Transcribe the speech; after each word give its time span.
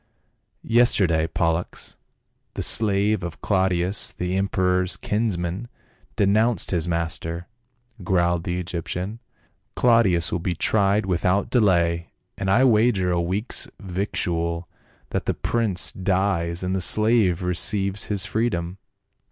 "Yesterday 0.79 1.27
Pollux, 1.27 1.95
the 2.55 2.63
slave 2.63 3.21
of 3.21 3.39
Claudius 3.39 4.11
the 4.11 4.35
em 4.35 4.49
peror's 4.49 4.97
kinsman, 4.97 5.67
denounced 6.15 6.71
his 6.71 6.87
master," 6.87 7.45
growled 8.03 8.43
the 8.43 8.59
Egyptian." 8.59 9.19
Claudius 9.75 10.31
will 10.31 10.39
be 10.39 10.55
tried 10.55 11.05
without 11.05 11.51
delay, 11.51 12.09
and 12.35 12.49
I 12.49 12.63
wager 12.63 13.11
a 13.11 13.21
week's 13.21 13.69
victual 13.79 14.67
that 15.11 15.25
the 15.27 15.35
prince 15.35 15.91
dies 15.91 16.63
and 16.63 16.75
the 16.75 16.81
slave 16.81 17.43
receives 17.43 18.05
his 18.05 18.25
freedom." 18.25 18.79